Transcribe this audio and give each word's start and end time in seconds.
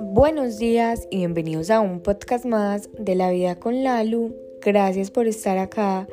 Buenos 0.00 0.58
días 0.58 1.08
y 1.10 1.16
bienvenidos 1.18 1.70
a 1.70 1.80
un 1.80 2.00
podcast 2.00 2.44
más 2.44 2.88
de 2.98 3.14
la 3.14 3.30
vida 3.30 3.56
con 3.58 3.82
Lalu. 3.82 4.34
Gracias 4.60 5.10
por 5.10 5.26
estar 5.26 5.58
acá, 5.58 6.06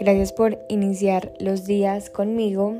gracias 0.00 0.32
por 0.32 0.58
iniciar 0.68 1.34
los 1.38 1.66
días 1.66 2.08
conmigo. 2.08 2.76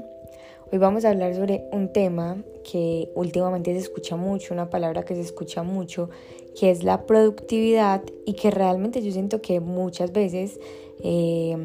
Hoy 0.73 0.79
vamos 0.79 1.05
a 1.05 1.11
hablar 1.11 1.35
sobre 1.35 1.65
un 1.73 1.93
tema 1.93 2.43
que 2.71 3.11
últimamente 3.15 3.73
se 3.73 3.81
escucha 3.81 4.17
mucho, 4.17 4.55
una 4.55 4.71
palabra 4.71 5.05
que 5.05 5.15
se 5.15 5.21
escucha 5.21 5.63
mucho, 5.63 6.09
que 6.59 6.71
es 6.71 6.85
la 6.85 7.07
productividad 7.07 8.03
y 8.25 8.35
que 8.35 8.51
realmente 8.51 9.03
yo 9.03 9.13
siento 9.13 9.43
que 9.43 9.61
muchas 9.61 10.13
veces 10.13 10.59
eh, 11.03 11.57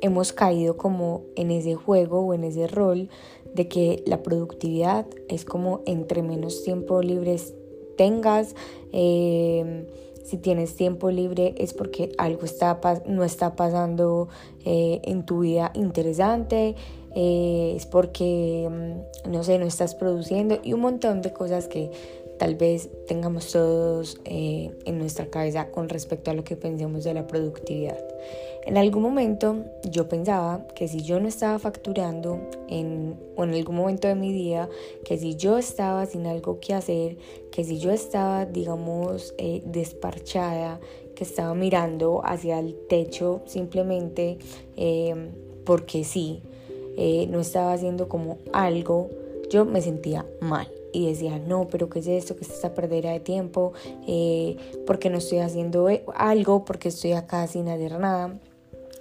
hemos 0.00 0.32
caído 0.32 0.76
como 0.76 1.22
en 1.34 1.50
ese 1.50 1.74
juego 1.74 2.20
o 2.20 2.34
en 2.34 2.44
ese 2.44 2.66
rol 2.66 3.08
de 3.54 3.68
que 3.68 4.02
la 4.06 4.22
productividad 4.22 5.06
es 5.28 5.44
como 5.44 5.82
entre 5.86 6.22
menos 6.22 6.62
tiempo 6.62 7.00
libre 7.00 7.36
tengas, 7.96 8.54
eh, 8.92 9.86
si 10.24 10.38
tienes 10.38 10.74
tiempo 10.74 11.10
libre 11.10 11.54
es 11.58 11.74
porque 11.74 12.12
algo 12.18 12.44
está, 12.44 12.80
no 13.06 13.24
está 13.24 13.56
pasando 13.56 14.28
eh, 14.64 15.00
en 15.04 15.24
tu 15.24 15.40
vida 15.40 15.70
interesante, 15.74 16.74
eh, 17.14 17.74
es 17.76 17.86
porque, 17.86 18.68
mm, 18.68 19.30
no 19.30 19.44
sé, 19.44 19.58
no 19.58 19.66
estás 19.66 19.94
produciendo 19.94 20.58
y 20.62 20.72
un 20.72 20.80
montón 20.80 21.22
de 21.22 21.32
cosas 21.32 21.68
que 21.68 21.90
tal 22.44 22.56
vez 22.56 22.90
tengamos 23.06 23.52
todos 23.52 24.20
en 24.26 24.98
nuestra 24.98 25.30
cabeza 25.30 25.70
con 25.70 25.88
respecto 25.88 26.30
a 26.30 26.34
lo 26.34 26.44
que 26.44 26.56
pensemos 26.56 27.02
de 27.02 27.14
la 27.14 27.26
productividad. 27.26 27.96
En 28.66 28.76
algún 28.76 29.02
momento 29.02 29.64
yo 29.90 30.10
pensaba 30.10 30.66
que 30.74 30.86
si 30.86 31.00
yo 31.00 31.18
no 31.20 31.26
estaba 31.26 31.58
facturando 31.58 32.38
en, 32.68 33.18
o 33.34 33.44
en 33.44 33.54
algún 33.54 33.76
momento 33.76 34.08
de 34.08 34.14
mi 34.14 34.30
día, 34.30 34.68
que 35.06 35.16
si 35.16 35.36
yo 35.36 35.56
estaba 35.56 36.04
sin 36.04 36.26
algo 36.26 36.60
que 36.60 36.74
hacer, 36.74 37.16
que 37.50 37.64
si 37.64 37.78
yo 37.78 37.90
estaba, 37.90 38.44
digamos, 38.44 39.34
eh, 39.38 39.62
desparchada, 39.64 40.80
que 41.14 41.24
estaba 41.24 41.54
mirando 41.54 42.20
hacia 42.26 42.58
el 42.58 42.74
techo 42.90 43.40
simplemente 43.46 44.36
em, 44.76 45.30
porque 45.64 46.04
sí, 46.04 46.42
eh, 46.98 47.26
no 47.30 47.40
estaba 47.40 47.72
haciendo 47.72 48.06
como 48.06 48.36
algo, 48.52 49.08
yo 49.48 49.64
me 49.64 49.80
sentía 49.80 50.26
mal 50.42 50.68
y 50.94 51.08
decía, 51.08 51.38
no, 51.38 51.66
pero 51.68 51.90
¿qué 51.90 51.98
es 51.98 52.06
esto? 52.06 52.36
¿Qué 52.36 52.44
es 52.44 52.50
esta 52.50 52.72
perdera 52.72 53.10
de 53.10 53.20
tiempo? 53.20 53.72
Eh, 54.06 54.56
¿Por 54.86 55.00
qué 55.00 55.10
no 55.10 55.18
estoy 55.18 55.38
haciendo 55.38 55.88
algo? 56.14 56.64
porque 56.64 56.88
estoy 56.88 57.12
acá 57.12 57.46
sin 57.48 57.68
hacer 57.68 57.98
nada? 57.98 58.38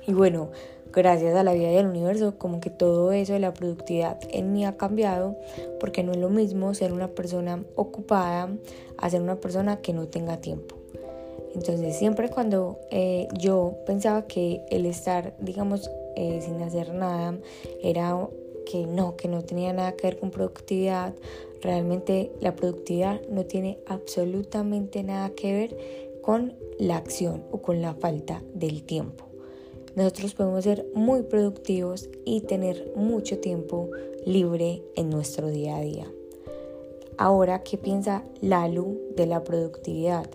Y 0.07 0.13
bueno, 0.13 0.49
gracias 0.91 1.35
a 1.35 1.43
la 1.43 1.53
vida 1.53 1.69
del 1.69 1.85
universo, 1.85 2.37
como 2.37 2.59
que 2.59 2.69
todo 2.69 3.11
eso 3.11 3.33
de 3.33 3.39
la 3.39 3.53
productividad 3.53 4.19
en 4.31 4.53
mí 4.53 4.65
ha 4.65 4.75
cambiado, 4.75 5.37
porque 5.79 6.03
no 6.03 6.13
es 6.13 6.17
lo 6.17 6.29
mismo 6.29 6.73
ser 6.73 6.93
una 6.93 7.09
persona 7.09 7.63
ocupada 7.75 8.49
a 8.97 9.09
ser 9.09 9.21
una 9.21 9.35
persona 9.35 9.77
que 9.77 9.93
no 9.93 10.07
tenga 10.07 10.37
tiempo. 10.37 10.75
Entonces 11.53 11.95
siempre 11.95 12.29
cuando 12.29 12.79
eh, 12.89 13.27
yo 13.37 13.75
pensaba 13.85 14.23
que 14.25 14.65
el 14.71 14.87
estar, 14.87 15.35
digamos, 15.39 15.91
eh, 16.15 16.39
sin 16.41 16.61
hacer 16.61 16.93
nada 16.93 17.35
era 17.81 18.27
que 18.65 18.85
no, 18.85 19.15
que 19.15 19.27
no 19.27 19.43
tenía 19.43 19.73
nada 19.73 19.93
que 19.93 20.07
ver 20.07 20.19
con 20.19 20.31
productividad, 20.31 21.13
realmente 21.61 22.31
la 22.39 22.55
productividad 22.55 23.21
no 23.29 23.45
tiene 23.45 23.79
absolutamente 23.87 25.03
nada 25.03 25.29
que 25.31 25.53
ver 25.53 25.77
con 26.21 26.55
la 26.79 26.97
acción 26.97 27.43
o 27.51 27.61
con 27.61 27.81
la 27.81 27.93
falta 27.93 28.41
del 28.53 28.83
tiempo 28.83 29.33
nosotros 29.95 30.33
podemos 30.33 30.63
ser 30.63 30.87
muy 30.95 31.21
productivos 31.23 32.09
y 32.25 32.41
tener 32.41 32.91
mucho 32.95 33.39
tiempo 33.39 33.89
libre 34.25 34.81
en 34.95 35.09
nuestro 35.09 35.49
día 35.49 35.77
a 35.77 35.81
día. 35.81 36.11
Ahora, 37.17 37.61
¿qué 37.61 37.77
piensa 37.77 38.23
Lalu 38.41 38.99
de 39.15 39.27
la 39.27 39.43
productividad? 39.43 40.27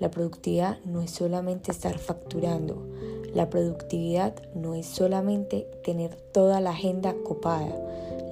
La 0.00 0.10
productividad 0.10 0.82
no 0.84 1.02
es 1.02 1.12
solamente 1.12 1.70
estar 1.70 1.98
facturando, 1.98 2.84
la 3.36 3.50
productividad 3.50 4.34
no 4.54 4.74
es 4.74 4.86
solamente 4.86 5.68
tener 5.84 6.16
toda 6.32 6.58
la 6.62 6.70
agenda 6.70 7.14
copada. 7.22 7.68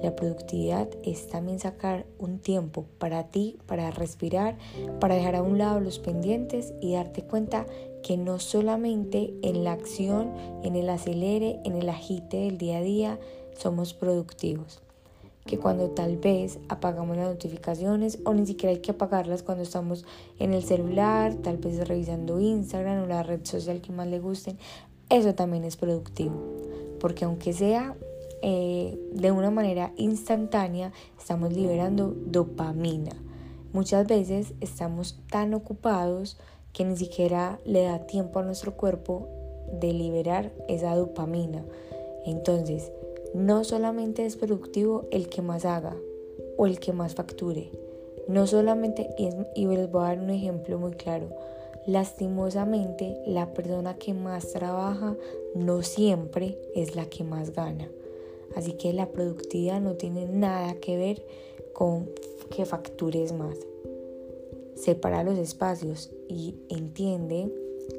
La 0.01 0.15
productividad 0.15 0.89
es 1.03 1.27
también 1.27 1.59
sacar 1.59 2.07
un 2.17 2.39
tiempo 2.39 2.85
para 2.97 3.27
ti, 3.29 3.59
para 3.67 3.91
respirar, 3.91 4.57
para 4.99 5.13
dejar 5.13 5.35
a 5.35 5.43
un 5.43 5.59
lado 5.59 5.79
los 5.79 5.99
pendientes 5.99 6.73
y 6.81 6.93
darte 6.93 7.21
cuenta 7.21 7.67
que 8.01 8.17
no 8.17 8.39
solamente 8.39 9.35
en 9.43 9.63
la 9.63 9.73
acción, 9.73 10.33
en 10.63 10.75
el 10.75 10.89
acelere, 10.89 11.59
en 11.65 11.75
el 11.75 11.87
agite 11.87 12.37
del 12.37 12.57
día 12.57 12.79
a 12.79 12.81
día 12.81 13.19
somos 13.55 13.93
productivos. 13.93 14.81
Que 15.45 15.59
cuando 15.59 15.91
tal 15.91 16.17
vez 16.17 16.57
apagamos 16.67 17.15
las 17.15 17.27
notificaciones 17.27 18.17
o 18.25 18.33
ni 18.33 18.47
siquiera 18.47 18.73
hay 18.73 18.81
que 18.81 18.89
apagarlas 18.89 19.43
cuando 19.43 19.63
estamos 19.63 20.03
en 20.39 20.55
el 20.55 20.63
celular, 20.63 21.35
tal 21.35 21.57
vez 21.57 21.87
revisando 21.87 22.39
Instagram 22.39 23.03
o 23.03 23.05
la 23.05 23.21
red 23.21 23.45
social 23.45 23.79
que 23.79 23.91
más 23.91 24.07
le 24.07 24.19
gusten, 24.19 24.57
eso 25.09 25.35
también 25.35 25.63
es 25.63 25.77
productivo. 25.77 26.35
Porque 26.99 27.25
aunque 27.25 27.53
sea 27.53 27.95
eh, 28.41 28.97
de 29.13 29.31
una 29.31 29.51
manera 29.51 29.91
instantánea, 29.97 30.91
estamos 31.17 31.53
liberando 31.53 32.13
dopamina. 32.15 33.11
Muchas 33.73 34.07
veces 34.07 34.53
estamos 34.61 35.19
tan 35.29 35.53
ocupados 35.53 36.37
que 36.73 36.85
ni 36.85 36.95
siquiera 36.95 37.59
le 37.65 37.83
da 37.83 38.05
tiempo 38.05 38.39
a 38.39 38.43
nuestro 38.43 38.75
cuerpo 38.75 39.27
de 39.79 39.93
liberar 39.93 40.51
esa 40.67 40.95
dopamina. 40.95 41.63
Entonces, 42.25 42.91
no 43.33 43.63
solamente 43.63 44.25
es 44.25 44.35
productivo 44.35 45.07
el 45.11 45.27
que 45.27 45.41
más 45.41 45.65
haga 45.65 45.95
o 46.57 46.67
el 46.67 46.79
que 46.79 46.93
más 46.93 47.15
facture. 47.15 47.71
No 48.27 48.47
solamente, 48.47 49.09
y 49.17 49.65
les 49.67 49.91
voy 49.91 50.01
a 50.03 50.07
dar 50.07 50.19
un 50.19 50.29
ejemplo 50.29 50.79
muy 50.79 50.93
claro, 50.93 51.29
lastimosamente 51.87 53.17
la 53.25 53.53
persona 53.53 53.97
que 53.97 54.13
más 54.13 54.51
trabaja 54.51 55.15
no 55.53 55.81
siempre 55.81 56.57
es 56.73 56.95
la 56.95 57.05
que 57.05 57.23
más 57.23 57.51
gana. 57.51 57.89
Así 58.55 58.73
que 58.73 58.93
la 58.93 59.11
productividad 59.11 59.81
no 59.81 59.95
tiene 59.95 60.27
nada 60.27 60.75
que 60.75 60.97
ver 60.97 61.25
con 61.73 62.09
que 62.49 62.65
factures 62.65 63.33
más 63.33 63.57
separa 64.75 65.23
los 65.23 65.37
espacios 65.37 66.11
y 66.27 66.55
entiende 66.69 67.51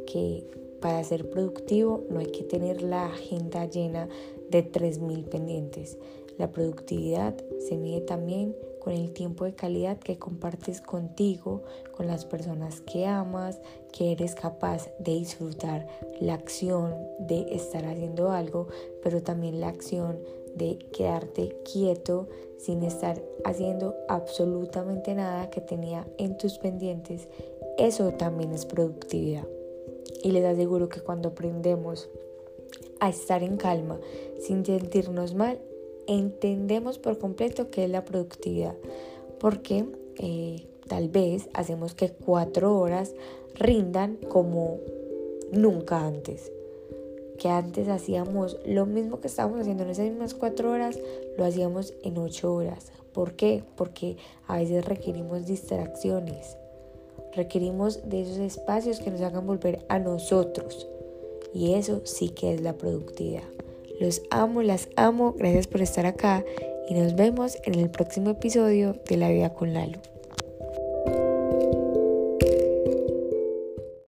que 0.07 0.45
para 0.81 1.03
ser 1.05 1.29
productivo 1.31 2.05
no 2.11 2.21
hay 2.21 2.27
que 2.27 2.45
tener 2.45 2.83
la 2.83 3.07
agenda 3.07 3.65
llena 3.65 4.09
de 4.51 4.71
3.000 4.71 5.25
pendientes. 5.25 5.99
La 6.39 6.53
productividad 6.53 7.35
se 7.67 7.77
mide 7.77 8.03
también 8.03 8.55
con 8.87 8.95
el 8.95 9.13
tiempo 9.13 9.45
de 9.45 9.53
calidad 9.53 9.99
que 9.99 10.17
compartes 10.17 10.81
contigo, 10.81 11.65
con 11.91 12.07
las 12.07 12.25
personas 12.25 12.81
que 12.83 13.05
amas, 13.05 13.59
que 13.93 14.13
eres 14.13 14.37
capaz 14.37 14.89
de 15.01 15.15
disfrutar 15.15 15.89
la 16.21 16.35
acción 16.35 16.95
de 17.19 17.53
estar 17.53 17.85
haciendo 17.85 18.31
algo, 18.31 18.69
pero 19.03 19.25
también 19.25 19.59
la 19.59 19.67
acción 19.67 20.21
de 20.55 20.79
quedarte 20.93 21.57
quieto 21.65 22.29
sin 22.59 22.85
estar 22.85 23.21
haciendo 23.45 23.97
absolutamente 24.07 25.17
nada 25.17 25.51
que 25.51 25.61
tenía 25.61 26.07
en 26.17 26.39
tus 26.39 26.59
pendientes, 26.59 27.27
eso 27.79 28.13
también 28.13 28.53
es 28.53 28.67
productividad. 28.67 29.49
Y 30.23 30.31
les 30.31 30.45
aseguro 30.45 30.89
que 30.89 31.01
cuando 31.01 31.31
aprendemos 31.31 32.09
a 33.01 33.09
estar 33.09 33.43
en 33.43 33.57
calma 33.57 33.99
sin 34.39 34.65
sentirnos 34.65 35.35
mal, 35.35 35.59
entendemos 36.07 36.99
por 36.99 37.19
completo 37.19 37.71
qué 37.71 37.85
es 37.85 37.91
la 37.91 38.05
productividad. 38.05 38.75
Porque 39.39 39.85
eh, 40.19 40.67
tal 40.89 41.09
vez 41.09 41.49
hacemos 41.53 41.95
que 41.95 42.11
cuatro 42.11 42.79
horas 42.79 43.15
rindan 43.55 44.17
como 44.29 44.79
nunca 45.53 46.07
antes 46.07 46.51
que 47.37 47.49
antes 47.49 47.89
hacíamos 47.89 48.59
lo 48.67 48.87
mismo 48.87 49.21
que 49.21 49.29
estábamos 49.29 49.61
haciendo 49.61 49.85
en 49.85 49.91
esas 49.91 50.07
mismas 50.07 50.35
cuatro 50.35 50.73
horas, 50.73 50.99
lo 51.37 51.45
hacíamos 51.45 51.95
en 52.03 52.19
ocho 52.19 52.53
horas. 52.53 52.93
¿Por 53.13 53.35
qué? 53.35 53.63
Porque 53.77 54.17
a 54.47 54.59
veces 54.59 54.85
requerimos 54.85 55.47
distracciones, 55.47 56.57
requerimos 57.35 58.09
de 58.09 58.23
esos 58.23 58.39
espacios 58.39 59.01
que 59.01 59.11
nos 59.11 59.21
hagan 59.21 59.47
volver 59.47 59.85
a 59.89 59.99
nosotros. 59.99 60.89
Y 61.55 61.75
eso 61.75 62.03
sí 62.05 62.31
que 62.31 62.53
es 62.53 62.61
la 62.61 62.75
productividad. 62.75 63.45
Los 64.01 64.23
amo, 64.31 64.63
las 64.63 64.89
amo, 64.97 65.35
gracias 65.39 65.67
por 65.67 65.83
estar 65.83 66.07
acá 66.07 66.45
y 66.89 66.95
nos 66.95 67.17
vemos 67.17 67.59
en 67.65 67.77
el 67.77 67.91
próximo 67.91 68.31
episodio 68.31 68.95
de 69.09 69.17
La 69.17 69.31
Vida 69.31 69.55
con 69.55 69.73
Lalo. 69.73 69.99